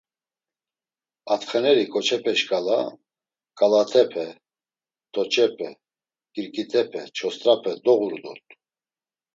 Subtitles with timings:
[1.33, 2.79] Atxeneri ǩoçepe şǩala,
[3.57, 4.25] ǩalatepe,
[5.13, 5.69] toç̌epe,
[6.33, 8.53] ǩirǩit̆epe, çost̆apeti doğuru dort̆u.